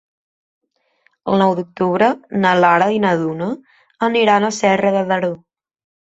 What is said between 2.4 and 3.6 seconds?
na Lara i na Duna